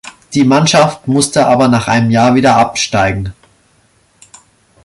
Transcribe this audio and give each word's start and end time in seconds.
Die 0.33 0.43
Mannschaft 0.45 1.07
musste 1.07 1.45
aber 1.45 1.67
nach 1.67 1.87
einem 1.87 2.09
Jahr 2.09 2.33
wieder 2.33 2.55
absteigen. 2.55 3.35